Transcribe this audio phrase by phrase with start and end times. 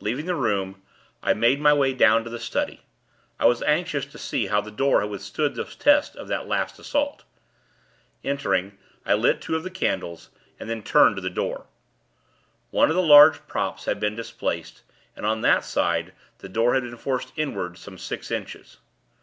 [0.00, 0.80] Leaving the room,
[1.22, 2.80] I made my way down to the study.
[3.38, 6.78] I was anxious to see how the door had withstood the test of that last
[6.78, 7.24] assault.
[8.24, 11.66] Entering, I lit two of the candles, and then turned to the door.
[12.70, 14.80] One of the large props had been displaced,
[15.14, 18.78] and, on that side, the door had been forced inward some six inches.